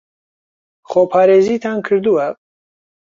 خۆپارێزیتان 0.89 1.77
کردووە؟ 1.85 2.27